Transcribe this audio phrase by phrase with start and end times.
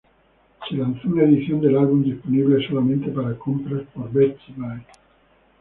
[0.67, 4.83] Se lanzó una edición del álbum disponible solamente para compras por Best Buy.